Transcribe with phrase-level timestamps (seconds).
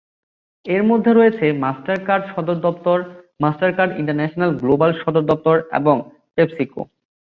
[0.65, 2.97] এর মধ্যে রয়েছে মাস্টারকার্ড সদর দপ্তর,
[3.39, 5.95] মাস্টারকার্ড ইন্টারন্যাশনাল গ্লোবাল সদর দপ্তর এবং
[6.35, 6.81] পেপসিকো।